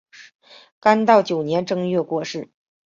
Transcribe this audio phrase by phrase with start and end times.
[0.79, 2.49] 干道九年正月过世。